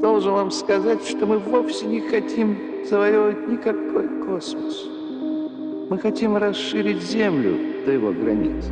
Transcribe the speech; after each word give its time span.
Должен 0.00 0.32
вам 0.32 0.50
сказать, 0.50 1.02
что 1.06 1.24
мы 1.24 1.38
вовсе 1.38 1.86
не 1.86 2.00
хотим 2.00 2.84
завоевывать 2.88 3.48
никакой 3.48 4.08
космос. 4.26 4.84
Мы 5.88 5.98
хотим 5.98 6.36
расширить 6.36 7.02
Землю 7.02 7.84
до 7.86 7.92
его 7.92 8.12
границ. 8.12 8.66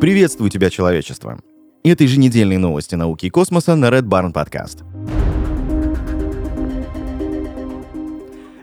Приветствую 0.00 0.48
тебя, 0.50 0.70
человечество! 0.70 1.40
Это 1.82 2.04
еженедельные 2.04 2.58
новости 2.58 2.94
науки 2.94 3.26
и 3.26 3.30
космоса 3.30 3.74
на 3.74 3.86
Red 3.86 4.02
Barn 4.02 4.32
Podcast. 4.32 4.84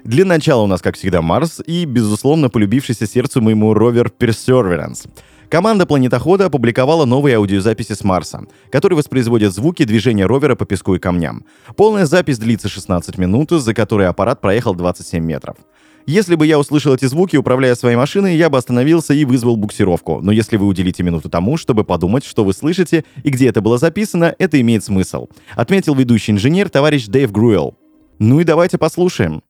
Для 0.05 0.25
начала 0.25 0.61
у 0.61 0.67
нас, 0.67 0.81
как 0.81 0.95
всегда, 0.95 1.21
Марс 1.21 1.61
и, 1.67 1.85
безусловно, 1.85 2.49
полюбившийся 2.49 3.05
сердцу 3.05 3.41
моему 3.41 3.73
ровер 3.73 4.11
Perseverance. 4.17 5.07
Команда 5.49 5.87
планетохода 5.87 6.45
опубликовала 6.45 7.05
новые 7.05 7.37
аудиозаписи 7.37 7.93
с 7.93 8.03
Марса, 8.03 8.45
которые 8.71 8.97
воспроизводят 8.97 9.51
звуки 9.51 9.83
движения 9.83 10.27
ровера 10.27 10.55
по 10.55 10.65
песку 10.65 10.93
и 10.93 10.99
камням. 10.99 11.43
Полная 11.75 12.05
запись 12.05 12.37
длится 12.37 12.69
16 12.69 13.17
минут, 13.17 13.49
за 13.49 13.73
которые 13.73 14.09
аппарат 14.09 14.41
проехал 14.41 14.75
27 14.75 15.23
метров. 15.23 15.57
Если 16.05 16.35
бы 16.35 16.45
я 16.45 16.59
услышал 16.59 16.93
эти 16.93 17.05
звуки, 17.05 17.35
управляя 17.35 17.73
своей 17.73 17.95
машиной, 17.95 18.35
я 18.35 18.49
бы 18.49 18.59
остановился 18.59 19.13
и 19.15 19.25
вызвал 19.25 19.57
буксировку. 19.57 20.21
Но 20.21 20.31
если 20.31 20.57
вы 20.57 20.67
уделите 20.67 21.01
минуту 21.01 21.29
тому, 21.29 21.57
чтобы 21.57 21.83
подумать, 21.83 22.25
что 22.25 22.43
вы 22.43 22.53
слышите 22.53 23.03
и 23.23 23.29
где 23.29 23.47
это 23.47 23.61
было 23.61 23.79
записано, 23.79 24.35
это 24.37 24.61
имеет 24.61 24.83
смысл. 24.83 25.27
Отметил 25.55 25.95
ведущий 25.95 26.31
инженер 26.31 26.69
товарищ 26.69 27.07
Дэйв 27.07 27.31
Груэлл. 27.31 27.75
Ну 28.19 28.39
и 28.39 28.43
давайте 28.43 28.77
послушаем. 28.77 29.41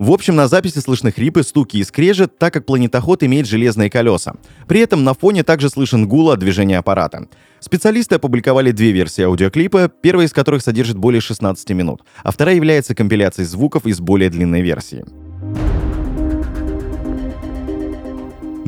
В 0.00 0.12
общем, 0.12 0.34
на 0.34 0.48
записи 0.48 0.78
слышны 0.78 1.12
хрипы, 1.12 1.42
стуки 1.42 1.76
и 1.76 1.84
скрежет, 1.84 2.38
так 2.38 2.54
как 2.54 2.64
планетоход 2.64 3.22
имеет 3.22 3.46
железные 3.46 3.90
колеса. 3.90 4.32
При 4.66 4.80
этом 4.80 5.04
на 5.04 5.12
фоне 5.12 5.44
также 5.44 5.68
слышен 5.68 6.08
гул 6.08 6.30
от 6.30 6.38
движения 6.38 6.78
аппарата. 6.78 7.28
Специалисты 7.60 8.14
опубликовали 8.14 8.72
две 8.72 8.92
версии 8.92 9.22
аудиоклипа, 9.22 9.88
первая 9.88 10.26
из 10.26 10.32
которых 10.32 10.62
содержит 10.62 10.96
более 10.96 11.20
16 11.20 11.68
минут, 11.70 12.02
а 12.24 12.32
вторая 12.32 12.56
является 12.56 12.94
компиляцией 12.94 13.46
звуков 13.46 13.84
из 13.84 14.00
более 14.00 14.30
длинной 14.30 14.62
версии. 14.62 15.04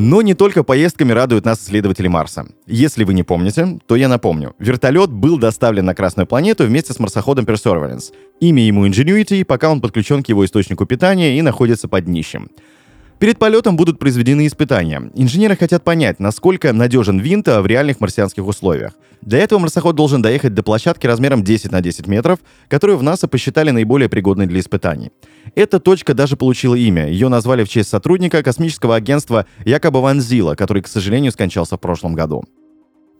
Но 0.04 0.20
не 0.20 0.34
только 0.34 0.64
поездками 0.64 1.12
радуют 1.12 1.44
нас 1.44 1.62
исследователи 1.62 2.08
Марса. 2.08 2.48
Если 2.66 3.04
вы 3.04 3.14
не 3.14 3.22
помните, 3.22 3.78
то 3.86 3.94
я 3.94 4.08
напомню. 4.08 4.52
Вертолет 4.58 5.12
был 5.12 5.38
доставлен 5.38 5.84
на 5.84 5.94
Красную 5.94 6.26
планету 6.26 6.64
вместе 6.64 6.92
с 6.92 6.98
марсоходом 6.98 7.44
Perseverance. 7.44 8.12
Имя 8.40 8.66
ему 8.66 8.84
Ingenuity, 8.84 9.44
пока 9.44 9.70
он 9.70 9.80
подключен 9.80 10.24
к 10.24 10.28
его 10.28 10.44
источнику 10.44 10.86
питания 10.86 11.38
и 11.38 11.42
находится 11.42 11.86
под 11.86 12.06
днищем. 12.06 12.50
Перед 13.22 13.38
полетом 13.38 13.76
будут 13.76 14.00
произведены 14.00 14.48
испытания. 14.48 15.12
Инженеры 15.14 15.56
хотят 15.56 15.84
понять, 15.84 16.18
насколько 16.18 16.72
надежен 16.72 17.20
винт 17.20 17.46
в 17.46 17.64
реальных 17.66 18.00
марсианских 18.00 18.44
условиях. 18.44 18.94
Для 19.20 19.38
этого 19.38 19.60
марсоход 19.60 19.94
должен 19.94 20.22
доехать 20.22 20.54
до 20.54 20.64
площадки 20.64 21.06
размером 21.06 21.44
10 21.44 21.70
на 21.70 21.80
10 21.80 22.08
метров, 22.08 22.40
которую 22.66 22.98
в 22.98 23.04
НАСА 23.04 23.28
посчитали 23.28 23.70
наиболее 23.70 24.08
пригодной 24.08 24.46
для 24.46 24.58
испытаний. 24.58 25.12
Эта 25.54 25.78
точка 25.78 26.14
даже 26.14 26.36
получила 26.36 26.74
имя. 26.74 27.08
Ее 27.08 27.28
назвали 27.28 27.62
в 27.62 27.68
честь 27.68 27.90
сотрудника 27.90 28.42
космического 28.42 28.96
агентства 28.96 29.46
Якоба 29.64 29.98
Ванзила, 29.98 30.56
который, 30.56 30.82
к 30.82 30.88
сожалению, 30.88 31.30
скончался 31.30 31.76
в 31.76 31.80
прошлом 31.80 32.14
году. 32.14 32.42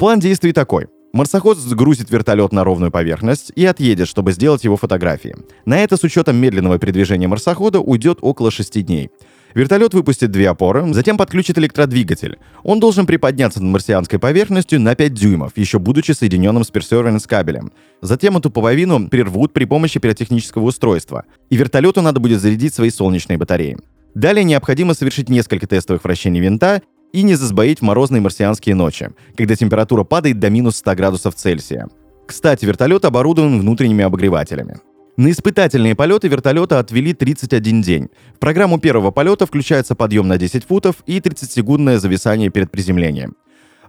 План 0.00 0.19
действий 0.19 0.53
такой. 0.53 0.89
Марсоход 1.12 1.58
сгрузит 1.58 2.11
вертолет 2.11 2.53
на 2.53 2.64
ровную 2.64 2.91
поверхность 2.91 3.53
и 3.55 3.64
отъедет, 3.67 4.08
чтобы 4.08 4.33
сделать 4.33 4.64
его 4.64 4.77
фотографии. 4.77 5.36
На 5.64 5.84
это 5.84 5.97
с 5.97 6.03
учетом 6.03 6.39
медленного 6.39 6.80
передвижения 6.80 7.28
марсохода 7.28 7.78
уйдет 7.78 8.19
около 8.20 8.50
6 8.50 8.84
дней. 8.84 9.11
Вертолет 9.55 9.95
выпустит 9.95 10.31
две 10.31 10.48
опоры, 10.48 10.92
затем 10.95 11.17
подключит 11.17 11.58
электродвигатель. 11.58 12.39
Он 12.63 12.80
должен 12.80 13.07
приподняться 13.07 13.63
над 13.63 13.73
марсианской 13.73 14.18
поверхностью 14.18 14.80
на 14.80 14.95
5 14.95 15.14
дюймов, 15.14 15.52
еще 15.57 15.79
будучи 15.79 16.13
соединенным 16.13 16.64
с 16.64 16.70
Perseverance 16.70 17.29
кабелем. 17.29 17.73
Затем 18.01 18.36
эту 18.36 18.51
половину 18.51 19.08
прервут 19.08 19.52
при 19.52 19.64
помощи 19.64 20.01
пиротехнического 20.01 20.64
устройства. 20.64 21.24
И 21.51 21.57
вертолету 21.57 22.02
надо 22.02 22.20
будет 22.20 22.40
зарядить 22.40 22.74
свои 22.74 22.90
солнечные 22.90 23.39
батареи. 23.39 23.79
Далее 24.14 24.45
необходимо 24.45 24.95
совершить 24.95 25.29
несколько 25.29 25.67
тестовых 25.67 26.05
вращений 26.05 26.40
винта 26.40 26.83
и 27.13 27.23
не 27.23 27.34
засбоить 27.34 27.80
в 27.80 27.83
морозные 27.83 28.20
марсианские 28.20 28.74
ночи, 28.74 29.11
когда 29.36 29.55
температура 29.55 30.05
падает 30.05 30.39
до 30.39 30.51
минус 30.51 30.77
100 30.77 30.95
градусов 30.95 31.34
Цельсия. 31.34 31.89
Кстати, 32.27 32.64
вертолет 32.64 33.05
оборудован 33.05 33.61
внутренними 33.61 34.05
обогревателями. 34.05 34.79
На 35.18 35.30
испытательные 35.30 35.95
полеты 35.95 36.28
вертолета 36.28 36.78
отвели 36.78 37.12
31 37.12 37.83
день. 37.83 38.08
В 38.34 38.39
программу 38.39 38.80
первого 38.80 39.11
полета 39.11 39.45
включается 39.45 39.95
подъем 39.95 40.27
на 40.27 40.39
10 40.39 40.64
футов 40.64 40.96
и 41.05 41.18
30-секундное 41.18 41.98
зависание 41.98 42.48
перед 42.48 42.70
приземлением. 42.70 43.36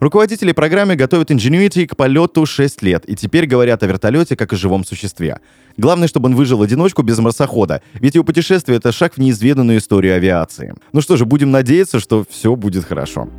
Руководители 0.01 0.51
программы 0.51 0.97
готовят 0.97 1.31
Ingenuity 1.31 1.87
к 1.87 1.95
полету 1.95 2.45
6 2.45 2.81
лет 2.81 3.07
и 3.07 3.15
теперь 3.15 3.45
говорят 3.45 3.83
о 3.83 3.87
вертолете 3.87 4.35
как 4.35 4.51
о 4.51 4.57
живом 4.57 4.83
существе. 4.83 5.39
Главное, 5.77 6.09
чтобы 6.09 6.27
он 6.27 6.35
выжил 6.35 6.61
одиночку 6.61 7.03
без 7.03 7.19
марсохода, 7.19 7.81
ведь 7.93 8.15
его 8.15 8.25
путешествие— 8.25 8.77
это 8.79 8.91
шаг 8.91 9.13
в 9.13 9.17
неизведанную 9.19 9.77
историю 9.77 10.15
авиации. 10.15 10.75
Ну 10.91 10.99
что 10.99 11.15
же, 11.15 11.23
будем 11.23 11.51
надеяться, 11.51 12.01
что 12.01 12.25
все 12.29 12.53
будет 12.57 12.83
хорошо. 12.83 13.29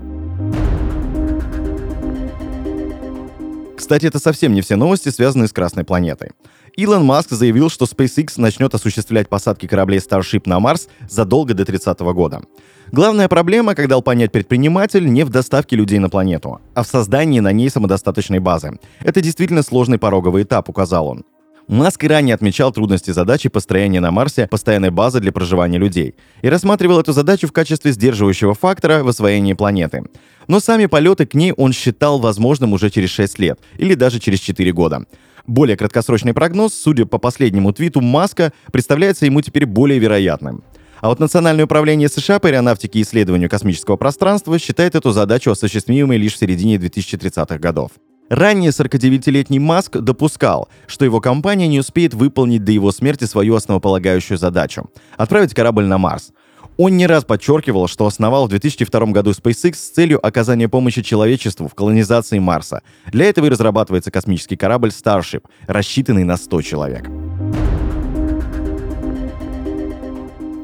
Кстати, 3.76 4.06
это 4.06 4.18
совсем 4.18 4.54
не 4.54 4.62
все 4.62 4.76
новости, 4.76 5.10
связанные 5.10 5.46
с 5.46 5.52
Красной 5.52 5.84
планетой. 5.84 6.30
Илон 6.76 7.04
Маск 7.04 7.30
заявил, 7.30 7.70
что 7.70 7.84
SpaceX 7.84 8.32
начнет 8.36 8.74
осуществлять 8.74 9.28
посадки 9.28 9.66
кораблей 9.66 10.00
Starship 10.00 10.42
на 10.46 10.58
Марс 10.58 10.88
задолго 11.08 11.54
до 11.54 11.64
30 11.64 12.00
года. 12.00 12.42
Главная 12.90 13.28
проблема, 13.28 13.76
как 13.76 13.86
дал 13.86 14.02
понять 14.02 14.32
предприниматель, 14.32 15.06
не 15.06 15.24
в 15.24 15.30
доставке 15.30 15.76
людей 15.76 16.00
на 16.00 16.10
планету, 16.10 16.60
а 16.74 16.82
в 16.82 16.88
создании 16.88 17.38
на 17.38 17.52
ней 17.52 17.70
самодостаточной 17.70 18.40
базы. 18.40 18.78
Это 19.00 19.20
действительно 19.20 19.62
сложный 19.62 19.98
пороговый 19.98 20.42
этап, 20.42 20.68
указал 20.68 21.06
он. 21.06 21.24
Маск 21.68 22.04
и 22.04 22.08
ранее 22.08 22.34
отмечал 22.34 22.72
трудности 22.72 23.10
задачи 23.12 23.48
построения 23.48 24.00
на 24.00 24.10
Марсе 24.10 24.48
постоянной 24.48 24.90
базы 24.90 25.20
для 25.20 25.32
проживания 25.32 25.78
людей 25.78 26.14
и 26.42 26.48
рассматривал 26.48 26.98
эту 26.98 27.12
задачу 27.12 27.46
в 27.46 27.52
качестве 27.52 27.92
сдерживающего 27.92 28.52
фактора 28.52 29.02
в 29.02 29.08
освоении 29.08 29.54
планеты. 29.54 30.02
Но 30.46 30.60
сами 30.60 30.86
полеты 30.86 31.24
к 31.24 31.34
ней 31.34 31.52
он 31.52 31.72
считал 31.72 32.18
возможным 32.18 32.74
уже 32.74 32.90
через 32.90 33.10
6 33.10 33.38
лет 33.38 33.60
или 33.78 33.94
даже 33.94 34.18
через 34.20 34.40
4 34.40 34.72
года. 34.72 35.06
Более 35.46 35.76
краткосрочный 35.76 36.32
прогноз, 36.32 36.72
судя 36.74 37.04
по 37.04 37.18
последнему 37.18 37.72
твиту 37.72 38.00
Маска, 38.00 38.52
представляется 38.72 39.26
ему 39.26 39.42
теперь 39.42 39.66
более 39.66 39.98
вероятным. 39.98 40.64
А 41.00 41.08
вот 41.08 41.20
Национальное 41.20 41.66
управление 41.66 42.08
США 42.08 42.38
по 42.38 42.48
аэронавтике 42.48 42.98
и 42.98 43.02
исследованию 43.02 43.50
космического 43.50 43.96
пространства 43.96 44.58
считает 44.58 44.94
эту 44.94 45.12
задачу 45.12 45.50
осуществимой 45.50 46.16
лишь 46.16 46.32
в 46.32 46.38
середине 46.38 46.76
2030-х 46.76 47.58
годов. 47.58 47.90
Ранее 48.30 48.70
49-летний 48.70 49.58
Маск 49.58 49.98
допускал, 49.98 50.70
что 50.86 51.04
его 51.04 51.20
компания 51.20 51.68
не 51.68 51.80
успеет 51.80 52.14
выполнить 52.14 52.64
до 52.64 52.72
его 52.72 52.90
смерти 52.90 53.24
свою 53.24 53.54
основополагающую 53.54 54.38
задачу— 54.38 54.88
отправить 55.18 55.52
корабль 55.52 55.84
на 55.84 55.98
Марс— 55.98 56.32
он 56.76 56.96
не 56.96 57.06
раз 57.06 57.24
подчеркивал, 57.24 57.88
что 57.88 58.06
основал 58.06 58.46
в 58.46 58.50
2002 58.50 59.06
году 59.06 59.30
SpaceX 59.30 59.74
с 59.74 59.90
целью 59.90 60.24
оказания 60.24 60.68
помощи 60.68 61.02
человечеству 61.02 61.68
в 61.68 61.74
колонизации 61.74 62.38
Марса. 62.38 62.82
Для 63.06 63.26
этого 63.26 63.46
и 63.46 63.48
разрабатывается 63.50 64.10
космический 64.10 64.56
корабль 64.56 64.90
Starship, 64.90 65.44
рассчитанный 65.66 66.24
на 66.24 66.36
100 66.36 66.62
человек. 66.62 67.08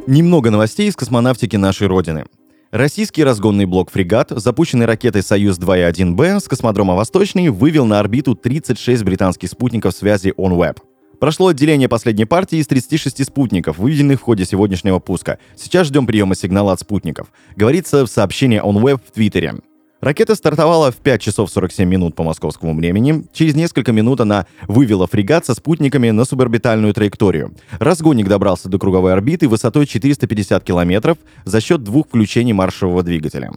Немного 0.06 0.50
новостей 0.50 0.89
из 0.89 0.97
космонавтики 0.97 1.56
нашей 1.56 1.87
Родины. 1.87 2.25
Российский 2.72 3.25
разгонный 3.25 3.65
блок 3.65 3.91
«Фрегат», 3.91 4.31
запущенный 4.31 4.87
ракетой 4.87 5.22
«Союз-2.1Б» 5.22 6.41
с 6.41 6.49
космодрома 6.49 6.94
«Восточный», 6.94 7.49
вывел 7.49 7.84
на 7.84 7.99
орбиту 7.99 8.37
36 8.37 9.03
британских 9.03 9.49
спутников 9.49 9.93
связи 9.93 10.33
OnWeb. 10.37 10.78
Прошло 11.20 11.48
отделение 11.48 11.86
последней 11.86 12.24
партии 12.24 12.56
из 12.56 12.66
36 12.66 13.27
спутников, 13.27 13.77
выведенных 13.77 14.21
в 14.21 14.22
ходе 14.22 14.47
сегодняшнего 14.47 15.00
пуска. 15.00 15.39
Сейчас 15.54 15.89
ждем 15.89 16.06
приема 16.06 16.34
сигнала 16.34 16.72
от 16.72 16.80
спутников. 16.80 17.30
Говорится 17.56 18.06
в 18.06 18.10
сообщении 18.10 18.59
OnWeb 18.59 19.00
в 19.06 19.12
Твиттере. 19.12 19.56
Ракета 20.00 20.34
стартовала 20.34 20.91
в 20.91 20.97
5 20.97 21.21
часов 21.21 21.50
47 21.50 21.86
минут 21.86 22.15
по 22.15 22.22
московскому 22.22 22.74
времени. 22.74 23.27
Через 23.34 23.54
несколько 23.54 23.92
минут 23.92 24.22
она 24.22 24.47
вывела 24.66 25.06
фрегат 25.06 25.45
со 25.45 25.53
спутниками 25.53 26.09
на 26.09 26.24
суборбитальную 26.24 26.95
траекторию. 26.95 27.54
Разгонник 27.78 28.27
добрался 28.27 28.71
до 28.71 28.78
круговой 28.78 29.12
орбиты 29.12 29.47
высотой 29.47 29.84
450 29.84 30.65
километров 30.65 31.18
за 31.45 31.60
счет 31.60 31.84
двух 31.84 32.06
включений 32.06 32.54
маршевого 32.54 33.03
двигателя. 33.03 33.53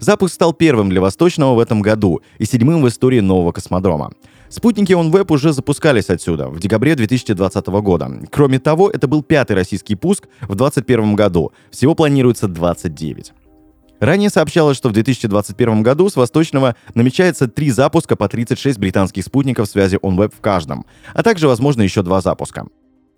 Запуск 0.00 0.34
стал 0.34 0.52
первым 0.52 0.90
для 0.90 1.00
Восточного 1.00 1.54
в 1.54 1.60
этом 1.60 1.82
году 1.82 2.20
и 2.38 2.44
седьмым 2.44 2.82
в 2.82 2.88
истории 2.88 3.20
нового 3.20 3.52
космодрома. 3.52 4.12
Спутники 4.48 4.92
OnWeb 4.92 5.32
уже 5.32 5.52
запускались 5.52 6.08
отсюда 6.08 6.48
в 6.48 6.60
декабре 6.60 6.94
2020 6.94 7.66
года. 7.66 8.10
Кроме 8.30 8.58
того, 8.58 8.90
это 8.90 9.08
был 9.08 9.22
пятый 9.22 9.52
российский 9.54 9.96
пуск 9.96 10.28
в 10.42 10.54
2021 10.54 11.14
году. 11.14 11.52
Всего 11.70 11.94
планируется 11.94 12.46
29. 12.48 13.32
Ранее 13.98 14.30
сообщалось, 14.30 14.76
что 14.76 14.90
в 14.90 14.92
2021 14.92 15.82
году 15.82 16.08
с 16.08 16.16
Восточного 16.16 16.76
намечается 16.94 17.48
три 17.48 17.70
запуска 17.70 18.14
по 18.14 18.28
36 18.28 18.78
британских 18.78 19.24
спутников 19.24 19.68
связи 19.68 19.96
OnWeb 19.96 20.32
в 20.36 20.40
каждом, 20.40 20.84
а 21.14 21.22
также, 21.22 21.48
возможно, 21.48 21.82
еще 21.82 22.02
два 22.02 22.20
запуска. 22.20 22.66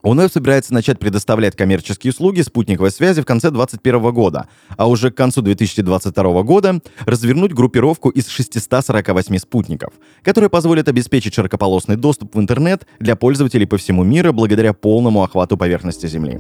ОНФ 0.03 0.33
собирается 0.33 0.73
начать 0.73 0.99
предоставлять 0.99 1.57
коммерческие 1.57 2.13
услуги 2.13 2.43
спутниковой 2.43 2.91
связи 2.91 3.21
в 3.21 3.27
конце 3.27 3.51
2021 3.51 4.13
года, 4.13 4.49
а 4.77 4.89
уже 4.89 5.11
к 5.11 5.17
концу 5.17 5.43
2022 5.43 6.43
года 6.43 6.81
развернуть 7.05 7.53
группировку 7.53 8.09
из 8.11 8.29
648 8.29 9.39
спутников, 9.39 9.93
которая 10.23 10.49
позволит 10.49 10.89
обеспечить 10.89 11.35
широкополосный 11.35 11.97
доступ 11.97 12.37
в 12.37 12.41
интернет 12.41 12.87
для 13.01 13.17
пользователей 13.17 13.67
по 13.67 13.77
всему 13.77 14.05
миру 14.05 14.33
благодаря 14.33 14.73
полному 14.73 15.25
охвату 15.25 15.57
поверхности 15.57 16.07
Земли. 16.07 16.39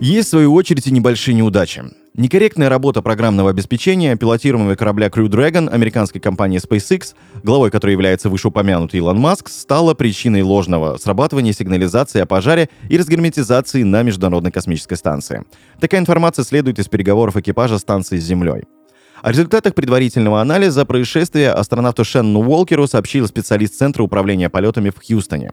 Есть, 0.00 0.28
в 0.28 0.30
свою 0.30 0.52
очередь, 0.54 0.86
и 0.86 0.90
небольшие 0.90 1.34
неудачи. 1.34 1.82
Некорректная 2.16 2.68
работа 2.68 3.02
программного 3.02 3.50
обеспечения 3.50 4.14
пилотируемого 4.14 4.76
корабля 4.76 5.08
Crew 5.08 5.26
Dragon 5.26 5.68
американской 5.68 6.20
компании 6.20 6.60
SpaceX, 6.60 7.12
главой 7.42 7.72
которой 7.72 7.90
является 7.90 8.28
вышеупомянутый 8.28 8.98
Илон 8.98 9.18
Маск, 9.18 9.48
стала 9.48 9.94
причиной 9.94 10.42
ложного 10.42 10.96
срабатывания 10.96 11.52
сигнализации 11.52 12.20
о 12.20 12.26
пожаре 12.26 12.68
и 12.88 12.96
разгерметизации 12.96 13.82
на 13.82 14.04
Международной 14.04 14.52
космической 14.52 14.94
станции. 14.94 15.42
Такая 15.80 16.00
информация 16.00 16.44
следует 16.44 16.78
из 16.78 16.86
переговоров 16.86 17.36
экипажа 17.36 17.78
станции 17.78 18.20
с 18.20 18.24
Землей. 18.24 18.62
О 19.20 19.32
результатах 19.32 19.74
предварительного 19.74 20.40
анализа 20.40 20.84
происшествия 20.84 21.50
астронавту 21.50 22.04
Шенну 22.04 22.48
Уолкеру 22.48 22.86
сообщил 22.86 23.26
специалист 23.26 23.74
Центра 23.74 24.04
управления 24.04 24.48
полетами 24.48 24.90
в 24.90 25.04
Хьюстоне. 25.04 25.50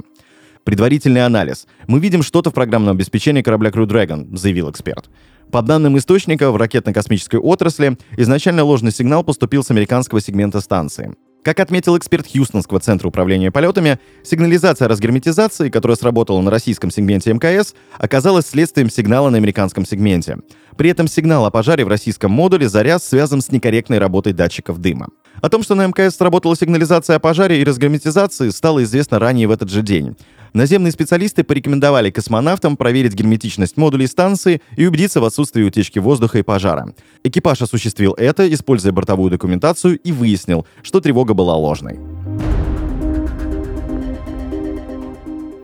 Предварительный 0.63 1.25
анализ. 1.25 1.65
Мы 1.87 1.99
видим 1.99 2.21
что-то 2.21 2.51
в 2.51 2.53
программном 2.53 2.95
обеспечении 2.95 3.41
корабля 3.41 3.71
Crew 3.71 3.87
Dragon, 3.87 4.37
заявил 4.37 4.69
эксперт. 4.69 5.09
По 5.51 5.61
данным 5.61 5.97
источника, 5.97 6.49
в 6.49 6.55
ракетно-космической 6.55 7.37
отрасли 7.37 7.97
изначально 8.15 8.63
ложный 8.63 8.93
сигнал 8.93 9.23
поступил 9.23 9.65
с 9.65 9.71
американского 9.71 10.21
сегмента 10.21 10.61
станции. 10.61 11.13
Как 11.43 11.59
отметил 11.59 11.97
эксперт 11.97 12.25
Хьюстонского 12.31 12.79
центра 12.79 13.07
управления 13.07 13.51
полетами, 13.51 13.99
сигнализация 14.23 14.87
разгерметизации, 14.87 15.69
которая 15.69 15.97
сработала 15.97 16.39
на 16.39 16.51
российском 16.51 16.89
сегменте 16.89 17.33
МКС, 17.33 17.73
оказалась 17.97 18.45
следствием 18.45 18.89
сигнала 18.89 19.29
на 19.29 19.37
американском 19.37 19.85
сегменте. 19.85 20.37
При 20.77 20.89
этом 20.89 21.07
сигнал 21.07 21.45
о 21.45 21.51
пожаре 21.51 21.83
в 21.83 21.89
российском 21.89 22.31
модуле 22.31 22.69
«Заряд» 22.69 23.03
связан 23.03 23.41
с 23.41 23.51
некорректной 23.51 23.97
работой 23.97 24.33
датчиков 24.33 24.77
дыма. 24.77 25.09
О 25.41 25.49
том, 25.49 25.63
что 25.63 25.75
на 25.75 25.87
МКС 25.87 26.15
сработала 26.15 26.55
сигнализация 26.55 27.15
о 27.15 27.19
пожаре 27.19 27.59
и 27.59 27.63
разгерметизации, 27.65 28.49
стало 28.49 28.83
известно 28.83 29.19
ранее 29.19 29.47
в 29.47 29.51
этот 29.51 29.69
же 29.69 29.81
день. 29.81 30.15
Наземные 30.53 30.91
специалисты 30.91 31.45
порекомендовали 31.45 32.11
космонавтам 32.11 32.75
проверить 32.75 33.13
герметичность 33.13 33.77
модулей 33.77 34.07
станции 34.07 34.61
и 34.75 34.85
убедиться 34.85 35.21
в 35.21 35.25
отсутствии 35.25 35.63
утечки 35.63 35.97
воздуха 35.99 36.39
и 36.39 36.43
пожара. 36.43 36.93
Экипаж 37.23 37.61
осуществил 37.61 38.13
это, 38.17 38.51
используя 38.53 38.91
бортовую 38.91 39.31
документацию, 39.31 39.97
и 39.97 40.11
выяснил, 40.11 40.67
что 40.83 40.99
тревога 40.99 41.33
была 41.33 41.55
ложной. 41.55 41.99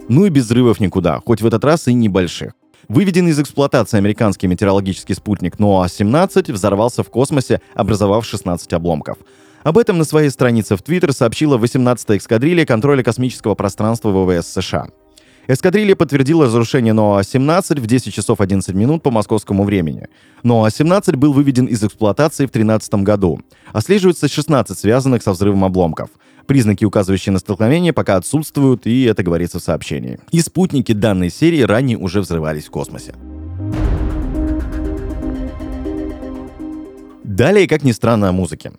Ну 0.10 0.25
и 0.25 0.30
без 0.30 0.45
взрывов 0.45 0.80
никуда, 0.80 1.19
хоть 1.19 1.42
в 1.42 1.45
этот 1.45 1.66
раз 1.66 1.90
и 1.90 1.94
небольших. 1.94 2.54
Выведенный 2.88 3.31
из 3.31 3.40
эксплуатации 3.40 3.98
американский 3.98 4.48
метеорологический 4.48 5.16
спутник 5.16 5.57
NOAA-17 5.57 6.54
взорвался 6.54 7.04
в 7.04 7.10
космосе, 7.10 7.60
образовав 7.75 8.25
16 8.25 8.72
обломков. 8.72 9.18
Об 9.68 9.78
этом 9.78 9.98
на 9.98 10.06
своей 10.06 10.30
странице 10.30 10.78
в 10.78 10.81
Твиттер 10.81 11.12
сообщила 11.12 11.58
18-я 11.58 12.16
эскадрилья 12.16 12.66
контроля 12.66 13.04
космического 13.04 13.54
пространства 13.54 14.12
ВВС 14.12 14.48
США. 14.48 14.88
Эскадрилья 15.50 15.94
подтвердила 15.98 16.46
разрушение 16.46 16.94
НОА-17 16.94 17.81
в 17.81 17.86
10 17.86 18.14
часов 18.14 18.40
11 18.40 18.74
минут 18.74 19.04
по 19.04 19.12
московскому 19.12 19.66
времени. 19.66 20.08
НОА-17 20.44 21.18
был 21.18 21.34
выведен 21.34 21.66
из 21.66 21.84
эксплуатации 21.84 22.46
в 22.46 22.52
2013 22.52 22.94
году. 23.04 23.42
Отслеживается 23.74 24.30
16 24.30 24.80
связанных 24.80 25.22
со 25.22 25.34
взрывом 25.34 25.66
обломков. 25.66 26.12
Признаки, 26.46 26.86
указывающие 26.86 27.34
на 27.34 27.40
столкновение, 27.40 27.92
пока 27.92 28.16
отсутствуют, 28.16 28.88
и 28.88 29.04
это 29.04 29.22
говорится 29.22 29.60
в 29.60 29.64
сообщении. 29.64 30.18
И 30.31 30.40
спутники 30.40 30.94
данной 30.94 31.30
серии 31.30 31.64
ранее 31.64 31.98
уже 31.98 32.22
взрывались 32.22 32.68
в 32.68 32.72
космосе. 32.72 33.16
Далее, 37.25 37.68
как 37.68 37.84
ни 37.84 37.92
странно, 37.92 38.30
о 38.30 38.31
музыке. 38.31 38.72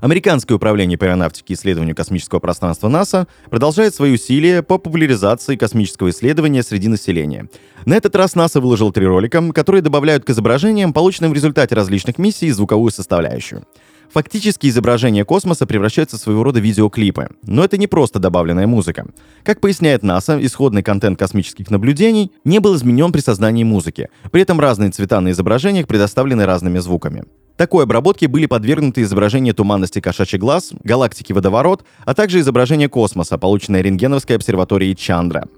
Американское 0.00 0.56
управление 0.56 0.98
по 0.98 1.06
аэронавтике 1.06 1.54
и 1.54 1.56
исследованию 1.56 1.94
космического 1.94 2.38
пространства 2.38 2.88
НАСА 2.88 3.26
продолжает 3.50 3.94
свои 3.94 4.12
усилия 4.12 4.62
по 4.62 4.78
популяризации 4.78 5.56
космического 5.56 6.10
исследования 6.10 6.62
среди 6.62 6.88
населения. 6.88 7.48
На 7.86 7.94
этот 7.94 8.14
раз 8.14 8.34
НАСА 8.34 8.60
выложил 8.60 8.92
три 8.92 9.06
ролика, 9.06 9.42
которые 9.52 9.82
добавляют 9.82 10.24
к 10.24 10.30
изображениям, 10.30 10.92
полученным 10.92 11.30
в 11.30 11.34
результате 11.34 11.74
различных 11.74 12.18
миссий, 12.18 12.50
звуковую 12.50 12.90
составляющую. 12.90 13.64
Фактически 14.12 14.68
изображения 14.68 15.24
космоса 15.24 15.66
превращаются 15.66 16.16
в 16.16 16.20
своего 16.20 16.44
рода 16.44 16.60
видеоклипы. 16.60 17.28
Но 17.42 17.64
это 17.64 17.76
не 17.76 17.86
просто 17.86 18.18
добавленная 18.18 18.66
музыка. 18.66 19.06
Как 19.42 19.60
поясняет 19.60 20.02
НАСА, 20.02 20.44
исходный 20.44 20.82
контент 20.82 21.18
космических 21.18 21.70
наблюдений 21.70 22.32
не 22.44 22.60
был 22.60 22.76
изменен 22.76 23.12
при 23.12 23.20
создании 23.20 23.64
музыки. 23.64 24.08
При 24.30 24.42
этом 24.42 24.60
разные 24.60 24.90
цвета 24.90 25.20
на 25.20 25.30
изображениях 25.30 25.86
предоставлены 25.86 26.46
разными 26.46 26.78
звуками. 26.78 27.24
Такой 27.56 27.84
обработке 27.84 28.28
были 28.28 28.46
подвергнуты 28.46 29.02
изображения 29.02 29.54
туманности 29.54 30.00
кошачий 30.00 30.38
глаз, 30.38 30.72
галактики 30.84 31.32
водоворот, 31.32 31.84
а 32.04 32.14
также 32.14 32.40
изображение 32.40 32.88
космоса, 32.88 33.38
полученное 33.38 33.80
рентгеновской 33.80 34.36
обсерваторией 34.36 34.94
Чандра. 34.94 35.48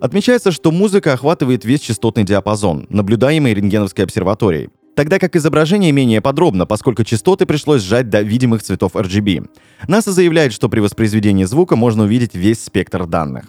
Отмечается, 0.00 0.50
что 0.50 0.70
музыка 0.70 1.14
охватывает 1.14 1.64
весь 1.64 1.80
частотный 1.80 2.24
диапазон, 2.24 2.86
наблюдаемый 2.90 3.54
рентгеновской 3.54 4.04
обсерваторией. 4.04 4.68
Тогда 4.94 5.18
как 5.18 5.36
изображение 5.36 5.92
менее 5.92 6.20
подробно, 6.20 6.66
поскольку 6.66 7.04
частоты 7.04 7.46
пришлось 7.46 7.82
сжать 7.82 8.10
до 8.10 8.20
видимых 8.20 8.62
цветов 8.62 8.96
RGB. 8.96 9.48
НАСА 9.88 10.12
заявляет, 10.12 10.52
что 10.52 10.68
при 10.68 10.80
воспроизведении 10.80 11.44
звука 11.44 11.76
можно 11.76 12.02
увидеть 12.02 12.34
весь 12.34 12.62
спектр 12.62 13.06
данных. 13.06 13.46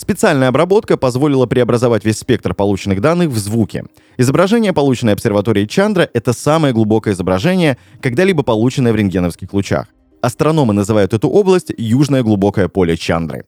Специальная 0.00 0.48
обработка 0.48 0.96
позволила 0.96 1.44
преобразовать 1.44 2.06
весь 2.06 2.16
спектр 2.16 2.54
полученных 2.54 3.02
данных 3.02 3.28
в 3.28 3.36
звуки. 3.36 3.84
Изображение, 4.16 4.72
полученное 4.72 5.12
обсерваторией 5.12 5.68
Чандра, 5.68 6.08
это 6.14 6.32
самое 6.32 6.72
глубокое 6.72 7.12
изображение, 7.12 7.76
когда-либо 8.00 8.42
полученное 8.42 8.94
в 8.94 8.96
рентгеновских 8.96 9.52
лучах. 9.52 9.88
Астрономы 10.22 10.72
называют 10.72 11.12
эту 11.12 11.28
область 11.28 11.70
«южное 11.76 12.22
глубокое 12.22 12.68
поле 12.68 12.96
Чандры». 12.96 13.44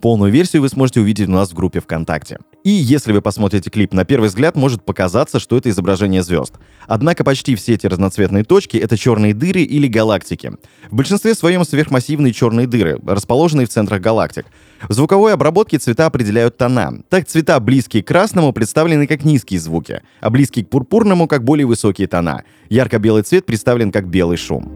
Полную 0.00 0.32
версию 0.32 0.62
вы 0.62 0.68
сможете 0.68 1.00
увидеть 1.00 1.28
у 1.28 1.30
нас 1.30 1.50
в 1.50 1.54
группе 1.54 1.78
ВКонтакте. 1.78 2.38
И 2.64 2.70
если 2.70 3.12
вы 3.12 3.20
посмотрите 3.22 3.70
клип, 3.70 3.92
на 3.92 4.04
первый 4.04 4.28
взгляд 4.28 4.54
может 4.54 4.84
показаться, 4.84 5.40
что 5.40 5.56
это 5.56 5.68
изображение 5.68 6.22
звезд. 6.22 6.54
Однако 6.86 7.24
почти 7.24 7.56
все 7.56 7.74
эти 7.74 7.86
разноцветные 7.86 8.44
точки— 8.44 8.76
это 8.78 8.96
черные 8.96 9.34
дыры 9.34 9.62
или 9.62 9.88
галактики. 9.88 10.52
В 10.88 10.94
большинстве 10.94 11.34
своем 11.34 11.64
сверхмассивные 11.64 12.32
черные 12.32 12.68
дыры, 12.68 13.00
расположенные 13.04 13.66
в 13.66 13.70
центрах 13.70 14.00
галактик. 14.00 14.46
В 14.88 14.92
звуковой 14.92 15.32
обработке 15.32 15.78
цвета 15.78 16.06
определяют 16.06 16.56
тона. 16.56 17.02
Так 17.08 17.26
цвета, 17.26 17.58
близкие 17.58 18.04
к 18.04 18.06
красному, 18.06 18.52
представлены 18.52 19.08
как 19.08 19.24
низкие 19.24 19.58
звуки, 19.58 20.02
а 20.20 20.30
близкие 20.30 20.64
к 20.64 20.70
пурпурному— 20.70 21.26
как 21.28 21.42
более 21.42 21.66
высокие 21.66 22.06
тона. 22.06 22.44
Ярко-белый 22.68 23.24
цвет 23.24 23.44
представлен 23.44 23.90
как 23.90 24.08
белый 24.08 24.36
шум. 24.36 24.70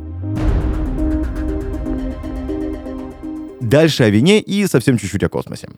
Дальше 3.61 4.05
о 4.05 4.11
вине 4.11 4.41
и 4.41 4.67
совсем 4.67 4.99
чуть-чуть 4.99 5.23
о 5.23 5.29
космосе. 5.29 5.69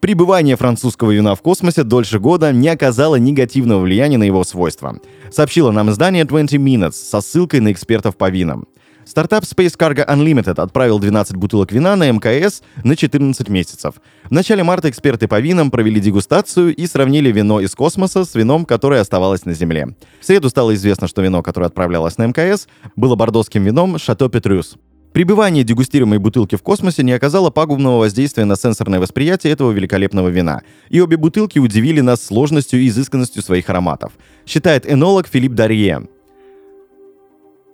Пребывание 0.00 0.56
французского 0.56 1.10
вина 1.10 1.34
в 1.34 1.42
космосе 1.42 1.82
дольше 1.82 2.18
года 2.18 2.52
не 2.52 2.68
оказало 2.68 3.16
негативного 3.16 3.80
влияния 3.80 4.16
на 4.16 4.24
его 4.24 4.44
свойства, 4.44 4.98
сообщило 5.30 5.72
нам 5.72 5.90
издание 5.90 6.24
20 6.24 6.54
Minutes 6.54 6.92
со 6.92 7.20
ссылкой 7.20 7.60
на 7.60 7.70
экспертов 7.70 8.16
по 8.16 8.30
винам. 8.30 8.66
Стартап 9.04 9.44
Space 9.44 9.76
Cargo 9.76 10.06
Unlimited 10.08 10.58
отправил 10.58 11.00
12 11.00 11.36
бутылок 11.36 11.72
вина 11.72 11.96
на 11.96 12.10
МКС 12.10 12.62
на 12.82 12.96
14 12.96 13.48
месяцев. 13.50 13.96
В 14.24 14.30
начале 14.30 14.62
марта 14.62 14.88
эксперты 14.88 15.28
по 15.28 15.38
винам 15.38 15.70
провели 15.70 16.00
дегустацию 16.00 16.74
и 16.74 16.86
сравнили 16.86 17.30
вино 17.30 17.60
из 17.60 17.74
космоса 17.74 18.24
с 18.24 18.34
вином, 18.34 18.64
которое 18.64 19.02
оставалось 19.02 19.44
на 19.44 19.52
Земле. 19.52 19.96
В 20.20 20.24
среду 20.24 20.48
стало 20.48 20.74
известно, 20.74 21.08
что 21.08 21.20
вино, 21.20 21.42
которое 21.42 21.66
отправлялось 21.66 22.16
на 22.16 22.26
МКС, 22.26 22.68
было 22.96 23.16
бордоским 23.16 23.64
вином 23.64 23.98
Шато 23.98 24.30
Петрюс. 24.30 24.76
Пребывание 25.12 25.64
дегустируемой 25.64 26.18
бутылки 26.18 26.54
в 26.54 26.62
космосе 26.62 27.02
не 27.02 27.12
оказало 27.12 27.50
пагубного 27.50 27.98
воздействия 27.98 28.44
на 28.44 28.54
сенсорное 28.54 29.00
восприятие 29.00 29.52
этого 29.52 29.72
великолепного 29.72 30.28
вина, 30.28 30.62
и 30.88 31.00
обе 31.00 31.16
бутылки 31.16 31.58
удивили 31.58 32.00
нас 32.00 32.24
сложностью 32.24 32.80
и 32.80 32.88
изысканностью 32.88 33.42
своих 33.42 33.68
ароматов, 33.68 34.12
считает 34.46 34.90
энолог 34.90 35.26
Филипп 35.26 35.54
Дарье. 35.54 36.06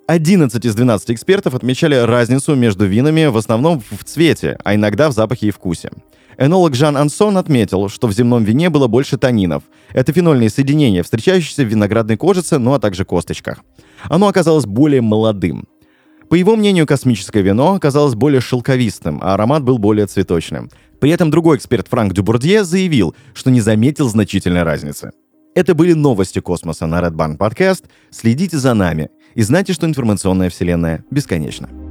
11 0.07 0.64
из 0.64 0.75
12 0.75 1.11
экспертов 1.11 1.55
отмечали 1.55 1.97
разницу 1.97 2.55
между 2.55 2.87
винами 2.87 3.26
в 3.26 3.37
основном 3.37 3.83
в 3.90 4.05
цвете, 4.05 4.57
а 4.64 4.75
иногда 4.75 5.11
в 5.11 5.12
запахе 5.12 5.49
и 5.49 5.50
вкусе. 5.50 5.90
Энолог 6.38 6.75
Жан 6.75 6.97
Ансон 6.97 7.37
отметил, 7.37 7.88
что 7.88 8.07
в 8.07 8.12
земном 8.12 8.45
вине 8.45 8.71
было 8.71 8.87
больше 8.87 9.19
танинов. 9.19 9.62
Это 9.93 10.12
фенольные 10.12 10.49
соединения, 10.49 11.02
встречающиеся 11.02 11.64
в 11.64 11.69
виноградной 11.69 12.16
кожице, 12.16 12.59
ну 12.59 12.73
а 12.73 12.78
также 12.78 13.05
косточках. 13.05 13.59
Оно 14.05 14.28
оказалось 14.28 14.66
более 14.66 15.00
молодым. 15.00 15.66
По 16.28 16.35
его 16.35 16.56
мнению, 16.56 16.87
космическое 16.87 17.42
вино 17.42 17.75
оказалось 17.75 18.14
более 18.14 18.40
шелковистым, 18.40 19.21
а 19.23 19.35
аромат 19.35 19.62
был 19.62 19.78
более 19.78 20.06
цветочным. 20.06 20.71
При 21.00 21.11
этом 21.11 21.30
другой 21.30 21.56
эксперт 21.56 21.87
Франк 21.88 22.14
Дюбурдье 22.14 22.64
заявил, 22.64 23.14
что 23.35 23.50
не 23.50 23.61
заметил 23.61 24.09
значительной 24.09 24.64
разницы. 24.64 25.12
Это 25.54 25.75
были 25.75 25.92
новости 25.92 26.40
космоса 26.40 26.87
на 26.87 27.00
Red 27.00 27.12
Barn 27.12 27.38
Podcast. 27.38 27.85
Следите 28.11 28.59
за 28.59 28.75
нами 28.75 29.09
и 29.35 29.42
знайте, 29.42 29.73
что 29.73 29.87
информационная 29.87 30.50
вселенная 30.50 31.04
бесконечна. 31.11 31.86